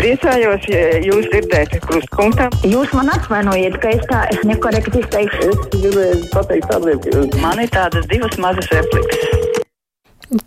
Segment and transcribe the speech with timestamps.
[0.00, 2.46] Priecājos, ja jūs dzirdēt krustpunktā.
[2.64, 5.50] Jūs man atvainojiet, ka es tā nekorekti izteikšu.
[5.52, 9.58] Es gribēju pateikt tādiem, ka Man ir tādas divas mazas replikas.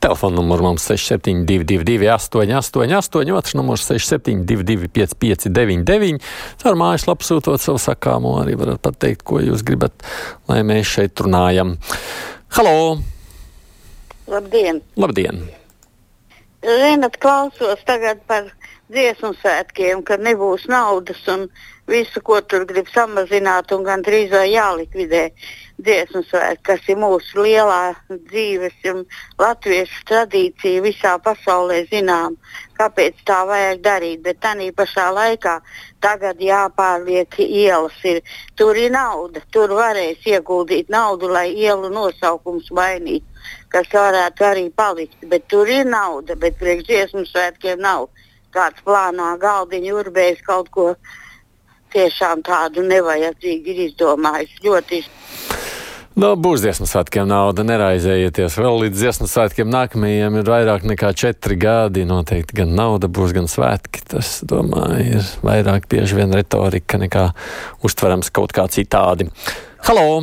[0.01, 4.89] Telefona numurs mums 6722, 888, otrs numurs 6722,
[5.21, 6.17] 559,
[6.63, 10.01] caur mājaslapu sūtot savu sakāmo, arī varat pateikt, ko jūs gribat,
[10.49, 11.75] lai mēs šeit runājam.
[12.57, 13.03] Halo!
[14.33, 14.81] Labdien!
[14.97, 15.45] Labdien!
[16.63, 18.47] Zinat, klausos tagad par
[18.93, 21.47] dziesmu svētkiem, ka nebūs naudas un
[21.89, 25.23] visu, ko tur grib samazināt un gandrīz vai jālikvidē
[25.83, 29.03] dziesmu svētki, kas ir mūsu lielā dzīves un
[29.41, 32.37] latviešu tradīcija visā pasaulē zinām,
[32.79, 34.23] kāpēc tā vajag darīt.
[34.23, 35.59] Bet tā pašā laikā
[36.01, 37.97] tagad jāpārliek ielas.
[38.03, 38.21] Ir,
[38.55, 43.25] tur ir nauda, tur varēs ieguldīt naudu, lai ielu nosaukums mainītu,
[43.69, 45.17] kas varētu arī palikt.
[45.27, 48.07] Bet tur ir nauda, bet priekšdziesmu svētkiem nav
[48.53, 50.87] kāds plānā galdiņa urbējis kaut ko
[51.93, 54.55] tiešām tādu nevajadzīgu ir izdomājis.
[54.65, 55.03] Ļoti
[56.13, 58.53] Nu, būs dziesmu svētkiem nauda, neraizējieties.
[58.61, 62.03] Vēl līdz dziesmu svētkiem nākamajiem ir vairāk nekā četri gadi.
[62.05, 64.03] Noteikti gan nauda būs, gan svētki.
[64.11, 67.31] Tas, domāju, ir vairāk bieži vien retorika nekā
[67.81, 69.25] uztverams kaut kā citādi.
[69.89, 70.21] Halo!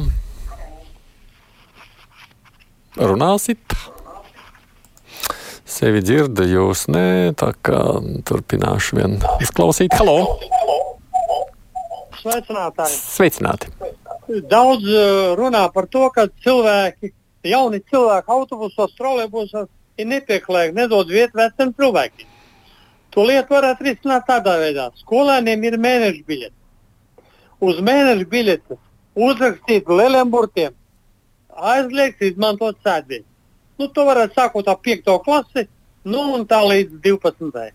[2.94, 3.74] Runāsit?
[5.70, 7.78] Sevi dzirdu, jūs nē, tā kā
[8.26, 9.94] turpināšu vien uzklausīt.
[9.94, 10.16] Halo!
[12.18, 12.96] Sveicinātāji!
[12.98, 13.70] Sveicināti!
[14.50, 17.12] Daudz uh, runā par to, ka cilvēki,
[17.46, 22.34] jauni cilvēki autobusos, trolēbusos ir nepieklājīgi, nedod vietu veciem cilvēkiem.
[23.14, 24.90] To lietu varētu risināt tādā veidā.
[25.04, 26.56] Skolēniem ir mēneša biļete.
[27.62, 28.82] Uz mēneša biļetes
[29.30, 30.74] uzrakstīt lieliem burtiem,
[31.54, 33.29] aizliegts izmantot sēdvietu.
[33.80, 35.06] Nu, to varētu sākot ar 5.
[35.24, 35.64] klasi,
[36.04, 37.70] nu un tā līdz 12.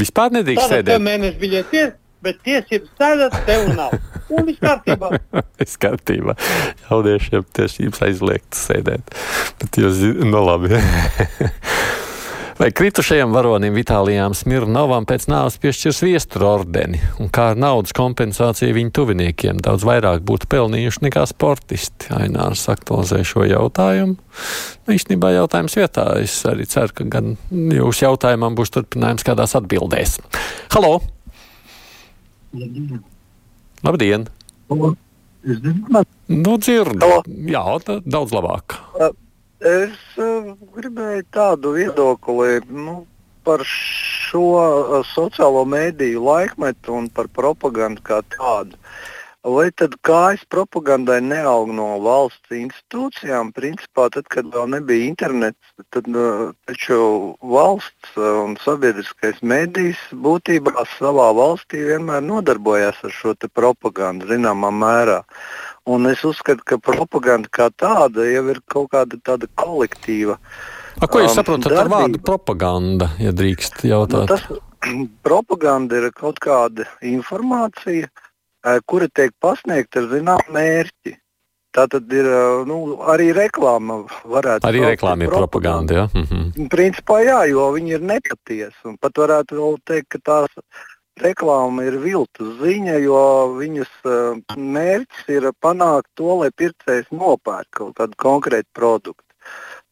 [0.00, 1.02] Vispār nedrīkst Tāda sēdēt.
[1.04, 1.90] mēneša biļete ir,
[2.24, 3.96] bet tiesības sēdēt tev nav.
[4.30, 5.10] Un viss kārtībā.
[5.60, 6.36] Viss kārtībā.
[6.86, 9.12] Jauniešiem tiesības aizliegt sēdēt.
[9.60, 10.00] Bet jūs
[10.30, 10.70] no labi.
[12.60, 18.74] Vai kritušajam varonim Vitālijām Smirnovam pēc nāves piešķirs viestura ordeni, un kā ar naudas kompensāciju
[18.76, 22.10] viņu tuviniekiem daudz vairāk būtu pelnījuši nekā sportisti?
[22.12, 24.18] Ainārs aktualizē šo jautājumu.
[24.18, 26.04] Nu, īstenībā jautājums vietā.
[26.20, 30.18] Es arī ceru, ka gan jūsu jautājumam būs turpinājums kādās atbildēs.
[30.76, 30.98] Halo!
[33.88, 34.28] Labdien!
[34.68, 37.00] Nu, dzirdu.
[37.08, 37.24] Halo.
[37.56, 38.76] Jā, tā daudz labāk.
[39.60, 43.04] Es uh, gribēju tādu viedokli nu,
[43.44, 48.78] par šo uh, sociālo mēdīju laikmetu un par propagandu kā tādu.
[49.40, 53.54] Vai tad kājas propagandai neaug no valsts institūcijām?
[53.56, 56.98] Principā, tad, kad vēl nebija internets, tad uh, taču
[57.40, 65.22] valsts un sabiedriskais mēdījis būtībā savā valstī vienmēr nodarbojās ar šo propagandu zināmā mērā.
[65.90, 70.36] Un es uzskatu, ka propaganda kā tāda jau ir kaut kāda tāda kolektīva.
[71.00, 71.96] A, ko jūs Um, saprotat ar darbība.
[72.02, 74.28] vārdu propaganda, ja drīkst Nu, jautāt?
[74.28, 74.44] tas,
[75.28, 78.10] propaganda ir kaut kāda informācija,
[78.64, 81.16] eh, kura tiek pasniegta ar zināmu mērķi.
[81.70, 84.00] Tā tad ir eh, nu, arī reklāma.
[84.66, 85.94] Arī reklāma ir par propaganda.
[85.94, 86.06] Ja?
[86.14, 86.68] Mhm.
[86.72, 88.80] Principā jā, jo viņi ir nepatiesi.
[88.84, 90.50] un Pat varētu teikt, ka tās
[91.24, 93.22] reklāma ir viltus ziņa, jo
[93.58, 99.26] viņas eh, mērķis ir panākt to, lai pircējs nopērk kaut kādu konkrētu produktu.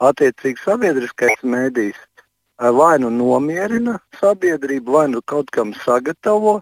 [0.05, 6.59] Attiecīgi sabiedriskais mēdījis eh, vai nu nomierina sabiedrību, vai nu kaut kam sagatavo,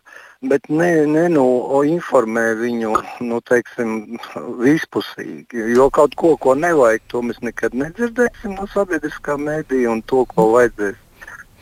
[0.51, 1.47] bet ne, ne nu,
[1.87, 2.93] informē viņu
[3.31, 4.19] nu, teiksim,
[4.61, 5.71] vispusīgi.
[5.77, 10.51] Jo kaut ko, ko nevajag, to mēs nekad nedzirdēsim no sabiedriskā mēdīja, un to, ko
[10.57, 11.01] vajadzēs,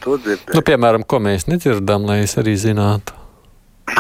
[0.03, 0.57] to dzirdēsim.
[0.57, 3.21] Nu, piemēram, ko mēs nedzirdam, lai es arī zinātu.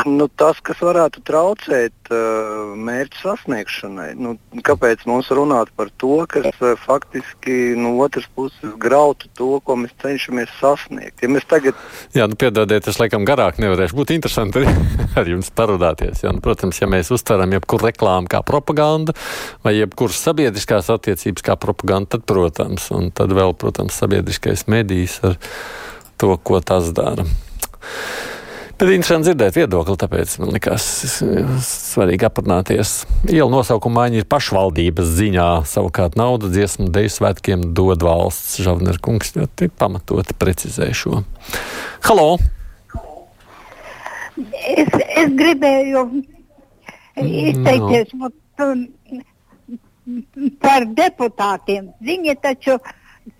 [0.08, 4.32] Nu, tas, kas varētu traucēt uh, mērķu sasniegšanai, nu,
[4.64, 9.92] kāpēc mums runāt par to, kas uh, faktiski no otras puses grautu to, ko mēs
[10.00, 11.20] cenšamies sasniegt.
[11.20, 11.76] Ja mēs tagad
[12.16, 13.98] Jā, nu, piedodiet, es laikam garāk nevarēšu.
[14.00, 14.64] Būtu interesanti
[15.20, 16.24] ar jums parunāties.
[16.24, 19.12] Nu, protams, ja mēs uztveram jebkuru reklāmu kā propagandu
[19.64, 25.36] vai jebkuras sabiedriskās attiecības kā propagandu, tad, protams, un tad vēl, protams, sabiedriskais medijs ar
[26.24, 27.28] to, ko tas dara.
[28.74, 30.84] Bet interesanti dzirdēt viedokli, tāpēc man likās
[31.62, 32.94] svarīgi aprunāties.
[33.30, 38.58] Iela nosaukuma maiņa ir pašvaldības ziņā, savukārt naudu dziesmu deju svētkiem dod valsts.
[38.64, 41.22] Žavner kungs ļoti pamatoti precizē šo.
[42.08, 42.26] Halo!
[44.74, 46.02] Es, es gribēju
[47.22, 48.32] izteikties no.
[50.64, 51.92] par deputātiem.
[52.02, 52.80] Viņi taču,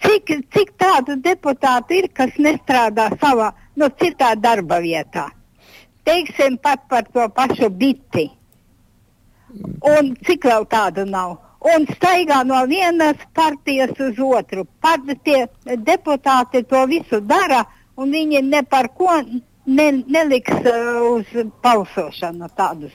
[0.03, 5.31] cik, cik tādu deputātu ir, kas nestrādā savā, no citā darba vietā?
[6.05, 8.29] teiksim, pat par to pašu biti.
[9.97, 11.39] Un cik vēl tādu nav?
[11.65, 14.67] Un staigā no vienas partijas uz otru.
[14.85, 17.63] Pat tie deputāti to visu dara,
[17.97, 19.09] un viņi ne par ko
[19.67, 22.93] ne, neliks uh, uz balsošanu tādus.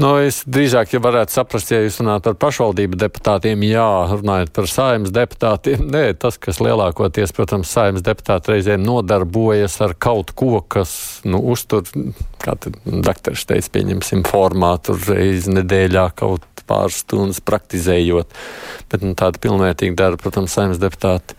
[0.00, 4.70] Nu, es drīzāk, ja varētu saprast, ja jūs runājat par pašvaldību deputātiem, jā, runājot par
[4.70, 10.96] saimnes deputātiem, nē, tas, kas lielākoties, protams, saimnes deputāti reizēm nodarbojas ar kaut ko, kas,
[11.28, 11.86] nu, uztur,
[12.42, 18.34] kā te dakteris teica, pieņemsim formātu reizi nedēļā kaut pāris stundas praktizējot,
[18.90, 21.36] bet, nu, tāda pilnvērtīga darba, protams, saimnes deputāti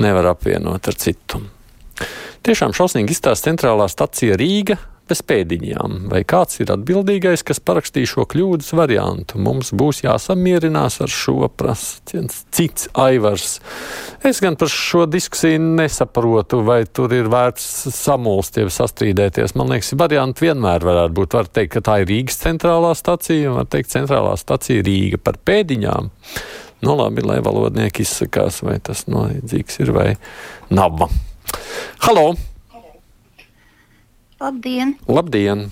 [0.00, 1.42] nevar apvienot ar citu.
[2.44, 4.76] Tiešām šausmīgi izstāsta centrālā stacija Rīga
[5.08, 5.94] bez pēdiņām.
[6.12, 9.40] Vai kāds ir atbildīgais, kas parakstīja šo kļūdas variantu?
[9.40, 12.28] Mums būs jāsamierinās ar šo prasību.
[12.54, 13.56] Cits aivars.
[14.24, 19.56] Es gan par šo diskusiju nesaprotu, vai tur ir vērts samulst, ja sastrīdēties.
[19.56, 21.40] Man liekas, varianti vienmēr varētu būt.
[21.40, 25.40] Var teikt, ka tā ir Rīgas centrālā stacija, un var teikt, centrālā stacija Rīga par
[25.48, 26.12] pēdiņām.
[26.84, 30.10] Nu, labi, lai valodnieki izsakās, vai tas nozīdzīgs ir vai
[30.68, 31.08] nav.
[32.04, 32.34] Halo!
[34.40, 34.94] Labdien!
[35.08, 35.66] Labdien!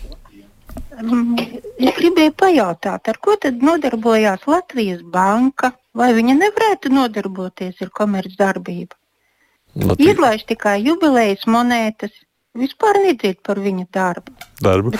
[1.03, 1.37] Mm,
[1.83, 5.73] Es gribēju pajautāt, ar ko tad nodarbojās Latvijas banka?
[5.99, 8.97] Vai viņa nevarētu nodarboties ar komercdarbību?
[9.83, 12.13] Latvijas Izlaiž tikai jubilejas monētas,
[12.53, 14.33] vispār nedzird par viņa darbu.
[14.61, 14.91] darbu.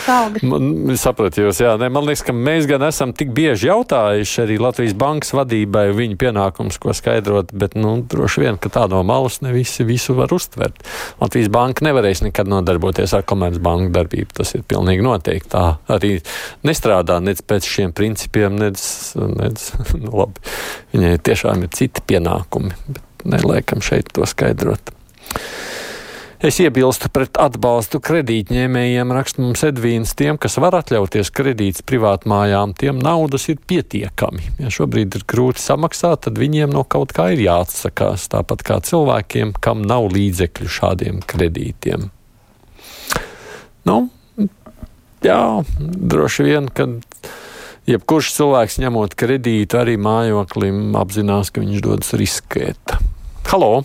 [0.49, 4.57] Man, sapratu, jūs, jā, ne, man liekas, ka mēs gan esam tik bieži jautājuši arī
[4.63, 9.43] Latvijas bankas vadībai viņu pienākums, ko skaidrot, bet, nu, droši vien, ka tā no malas
[9.45, 10.81] ne visi visu var uztvert.
[11.21, 15.53] Latvijas banka nevarēs nekad nodarboties ar komercbanku darbību, tas ir pilnīgi noteikti.
[15.53, 16.15] Tā arī
[16.65, 18.81] nestrādā nec pēc šiem principiem, nec,
[19.43, 19.69] nec
[20.01, 20.57] nu, labi,
[20.97, 24.97] viņai tiešām ir citi pienākumi, bet neliekam šeit to skaidrot.
[26.43, 30.11] Es iebilstu pret atbalstu kredītņēmējiem, raksta mums Edvīns.
[30.19, 34.49] Tiem, kas var atļauties kredītus privātmājām, tiem naudas ir pietiekami.
[34.59, 38.27] Ja šobrīd ir grūti samaksāt, tad viņiem no kaut kā ir jāatsakās.
[38.35, 42.11] Tāpat kā cilvēkiem, kam nav līdzekļu šādiem kredītiem.
[43.87, 43.97] Nu,
[45.23, 45.41] jā,
[45.79, 46.99] droši vien, kad
[47.87, 52.99] jebkurš cilvēks ņemot kredītu arī mājoklim apzinās, ka viņš dodas riskēt.
[53.47, 53.77] Halo!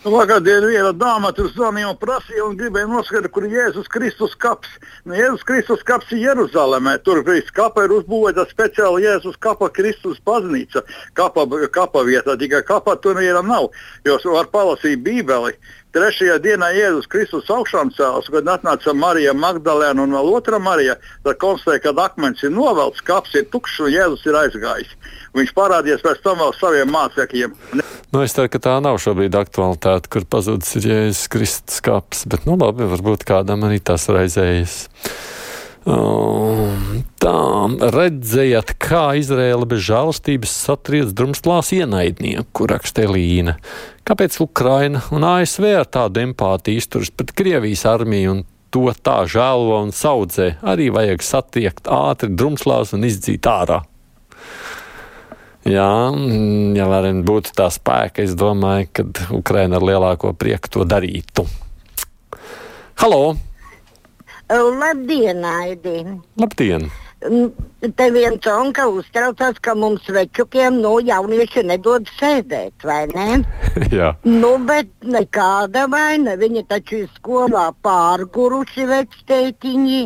[0.00, 4.70] Vakardien viena dāma tur zvanīja un prasīja, un gribēja noskaidrot, kur ir Jēzus Kristus kaps.
[5.04, 6.94] Nu, Jēzus Kristus kaps ir Jeruzalemē.
[7.04, 7.20] Tur
[7.52, 10.86] kapa ir uzbūvēta speciāla Jēzus kapa Kristus baznīca.
[11.12, 13.68] Kapa, kapa vietā, tikai kapa tur vienam nav.
[14.08, 15.52] Jo var palasīt Bībeli.
[15.90, 20.94] Trešajā dienā Jēzus Kristus augšām cēlās, kad atnāca Marija Magdalēna un vēl otra Marija.
[21.26, 24.92] Tad konstatēja, ka akmens ir novelts, kaps ir tukšs un Jēzus ir aizgājis.
[25.34, 27.58] Viņš parādījās pēc tam vēl saviem mācekļiem.
[28.14, 32.46] Nu, es teiktu, ka tā nav šobrīd aktualitāte, kur pazudis ir Jēzus Kristus kaps, bet,
[32.46, 34.84] nu, labi, varbūt kādam arī tas raizējas.
[35.88, 37.32] Um, tā,
[37.94, 43.56] redzējāt, kā Izraela bez žēlastības satriec drumstlās ienaidnieku, raksta Elīna.
[44.04, 49.80] Kāpēc Ukraina un ASV ar tādu empātiju izturas pret Krievijas armiju un to tā žēlo
[49.86, 50.58] un saudzē?
[50.60, 53.80] Arī vajag satiekt ātri drumslās un izdzīt ārā.
[55.64, 59.04] Jā, mm, ja vien būtu tā spēka, es domāju, ka
[59.36, 61.48] Ukraina ar lielāko prieku to darītu.
[63.00, 63.49] Halo!
[64.50, 66.04] Labdien, Aidi!
[66.40, 66.90] Labdien!
[67.22, 67.50] Mm,
[67.96, 73.38] Te viens onka uztraucās, ka mums večukiem nu, jaunieši nedod sēdēt, vai ne?
[73.98, 76.34] Jā, Nu, bet nekāda vaina.
[76.40, 80.02] Viņi taču ir skolā pārguruši vectētiņi.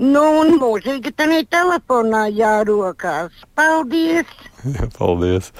[0.00, 3.34] Nu, un mūžīgi ir telefonā jārokās.
[3.58, 4.30] Paldies!
[4.64, 5.50] jā, paldies.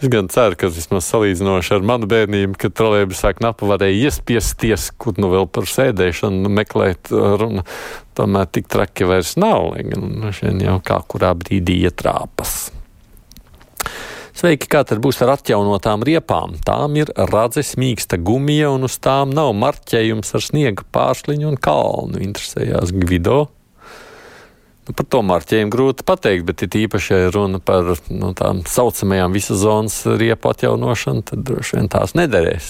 [0.00, 4.90] Es gan ceru, ka vismaz salīdzinoši ar manu bērnību, kad trolēļus sāk napa varēja iespiesties,
[5.00, 7.64] kur nu vēl par sēdēšanu nu, meklēt runu.
[8.16, 12.70] Tomēr tik traki vairs nav, lai gan šodien jau kā kurā brīdī ietrāpas.
[14.36, 16.58] Sveiki, kā tad būs ar atjaunotām riepām?
[16.64, 22.20] Tām ir radzes mīksta gumija, un uz tām nav marķējums ar sniega pārsliņu un kalnu.
[22.20, 23.46] Interesējās Gvido.
[24.86, 29.34] Nu, par to marķējumu grūti pateikt, bet ir īpaši, ja runa par nu, tām saucamajām
[29.34, 32.68] visas zonas riepu atjaunošanu, tad droši vien tās nederēs.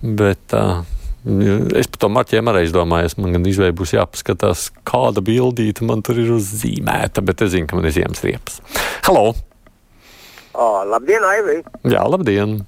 [0.00, 0.86] Bet uh,
[1.76, 6.22] es par to marķējumu arī domāju, man gan izvēle būs jāpaskatās, kāda bildīta man tur
[6.22, 8.62] ir uzzīmēta, bet es zinu, ka man ir ziemas riepas.
[9.04, 9.34] Halo!
[10.56, 11.60] Oh, labdien, Aivī!
[11.92, 12.62] Jā, labdien!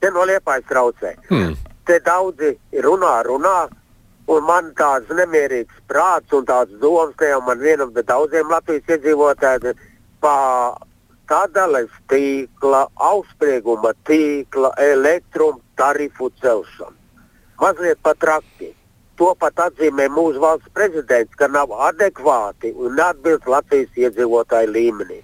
[0.00, 1.16] Te no liepājas traucē.
[1.32, 1.56] Hmm.
[1.88, 2.52] Te daudzi
[2.84, 3.56] runā, runā,
[4.30, 8.96] un man tāds nemierīgs prāts un tāds domas, ka jau man vienam, bet daudziem Latvijas
[8.96, 9.78] iedzīvotājiem
[10.22, 10.36] pa
[11.30, 16.96] sadales tīkla, augstsprieguma tīkla, elektrum tarifu celšanu.
[17.60, 18.74] Mazliet pat traki.
[19.20, 25.18] to pat atzīmē mūsu valsts prezidents, ka nav adekvāti un neatbilst Latvijas iedzīvotāju līmenī.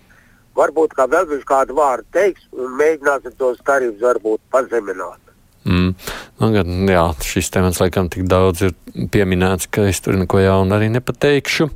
[0.57, 5.23] Varbūt kā vēl viņš kādu vārdu teiks un mēģināsim tos tarifus varbūt pazemināt.
[5.65, 5.95] Mm.
[6.41, 8.77] Nu, gan, jā, šis temats laikam tik daudz ir
[9.12, 11.71] pieminēts, ka es tur neko jaunu arī nepateikšu.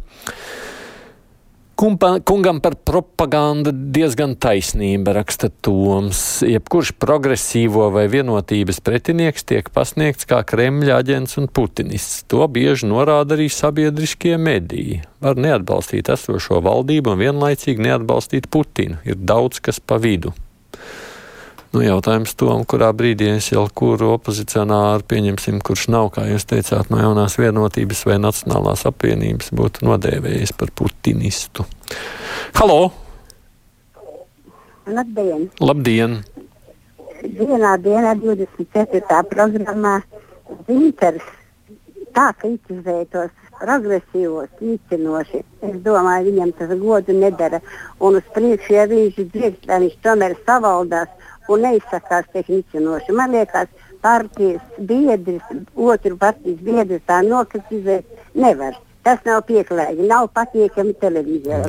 [1.80, 6.42] Kumpa, kungam par propagandu diezgan taisnība, raksta Toms.
[6.44, 12.26] Jebkurš progresīvo vai vienotības pretinieks tiek pasniegts kā Kremļa aģents un putinists.
[12.28, 15.00] To bieži norāda arī sabiedriskie mediji.
[15.24, 19.00] Var neatbalstīt esošo valdību un vienlaicīgi neatbalstīt Putinu.
[19.08, 20.34] Ir daudz kas pa vidu.
[21.70, 26.90] Nu, jautājums tom, kurā brīdī es jau kuru opozicionāru pieņemsim, kurš nav, kā jūs teicāt,
[26.90, 31.68] no jaunās vienotības vai nacionālās apvienības, būtu nodēvējis par putinistu.
[32.58, 32.90] Halo!
[34.90, 35.46] Labdien!
[35.62, 36.18] Labdien!
[37.22, 39.22] Vienā dienā, 24.
[39.30, 40.00] programmā,
[40.66, 41.30] Zinters
[42.16, 45.42] tā kritizēja tos progresīvos, īstenoši.
[45.68, 47.60] Es domāju, viņam tas godu nedara.
[48.02, 53.16] Un uz priekšu, ja viņš dzird, tad viņš tomēr savaldās un neizsakās tehnicinoši.
[53.16, 53.70] Man liekas,
[54.02, 58.78] partijas biedrs, otru partijas biedrs tā nokritizēt nevar.
[59.00, 61.62] Tas nav pieklājīgi, nav patiekami televīzijā.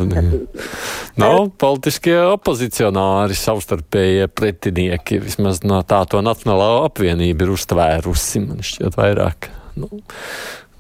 [1.22, 5.22] Nav politiskie opozicionāri, savstarpējie pretinieki.
[5.24, 8.44] Vismaz no tā to Nacionālā apvienība ir uztvērusi.
[8.44, 9.48] Man šķiet vairāk.
[9.80, 9.88] Nu,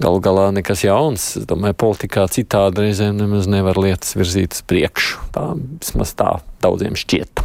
[0.01, 1.25] Galu galā nekas jauns.
[1.37, 5.27] Es domāju, politikā citādi reizēm nemaz nevar lietas virzīt uz priekšu.
[5.35, 6.31] Tā vismaz tā
[6.63, 7.43] daudziem šķiet.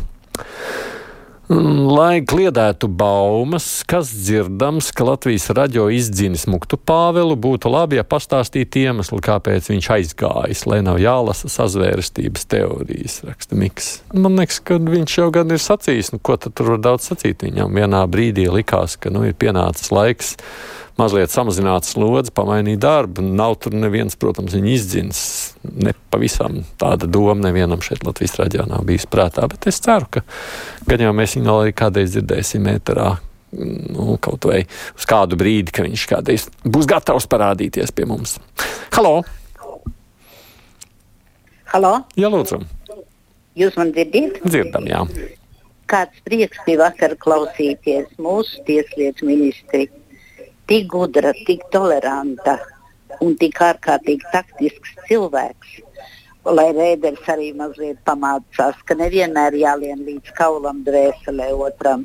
[1.46, 8.82] Lai kliedētu baumas, kas dzirdams, ka Latvijas raģio izdzinis Muktu Pāvelu, būtu labi, ja pastāstītu
[8.82, 13.92] iemeslu, kāpēc viņš aizgājis, lai nav jālasa sazvērestības teorijas, raksta Miks.
[14.10, 17.46] Man liekas, ka viņš jau gan ir sacījis, nu ko tad tur var daudz sacīt
[17.46, 17.78] viņam.
[17.78, 20.34] Vienā brīdī likās, ka nu ir pienācis laiks
[21.00, 23.24] mazliet samazināt slodzi, pamainīt darbu.
[23.24, 25.20] Nav tur neviens, protams, viņa izdzins.
[25.64, 30.24] Ne pavisam tāda doma nevienam šeit Latvijas raidījā nav bijis prātā, bet es ceru, ka
[30.88, 33.14] gan jau mēs viņu arī kādreiz dzirdēsim ēterā.
[33.56, 38.36] Nu, kaut vai uz kādu brīdi, ka viņš kādreiz būs gatavs parādīties pie mums.
[38.96, 39.20] Halo!
[41.70, 41.92] Halo!
[42.18, 42.60] Jā, lūdzu!
[43.56, 44.42] Jūs man dzirdat?
[44.44, 45.04] Dzirdam, jā.
[45.88, 49.86] Kāds prieks bija vakar klausīties mūsu tieslietu ministri
[50.66, 52.58] tik gudra, tik toleranta
[53.22, 55.80] un tik ārkārtīgi taktisks cilvēks.
[56.46, 62.04] Lai rēderis arī mazliet pamācās, ka nevienmēr jālien līdz kaulam dvēselē otram.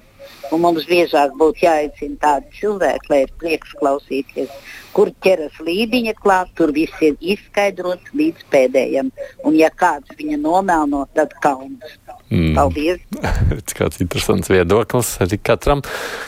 [0.53, 4.50] Un mums biežāk būtu jāicina tādi cilvēki, lai ir prieks klausīties,
[4.96, 9.13] kur ķeras līdiņa klāt, tur viss ir izskaidrots līdz pēdējiem.
[9.46, 11.96] Un ja kāds viņa nomelno, tad kauns.
[12.32, 12.56] Mm.
[12.56, 13.01] Paldies!
[13.77, 15.82] Kāds interesants viedoklis arī katram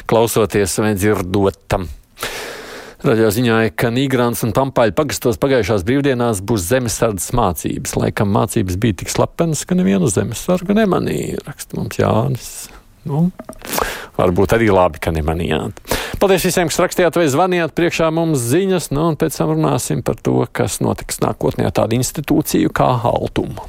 [0.09, 1.87] klausoties vai dzirdotam.
[3.03, 7.97] Radio ziņoja, ka Nīgrāns un Pampaļa pagastos pagājušās brīvdienās būs zemesardzes mācības.
[7.99, 11.41] Laikam mācības bija tik slepenas, ka nevienu zemesargu nemanīja.
[11.43, 12.47] Raksta mums Jānis.
[13.03, 13.25] Nu,
[14.15, 15.83] varbūt arī labi, ka nemanījāt.
[16.23, 20.23] Paldies visiem, kas rakstījāt vai zvanījāt priekšā mums ziņas, nu, un pēc tam runāsim par
[20.23, 23.67] to, kas notiks nākotnē tādu institūciju kā Altuma.